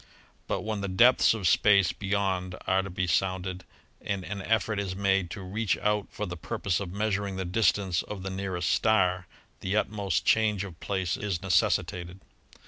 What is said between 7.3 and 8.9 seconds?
the distance of the nearest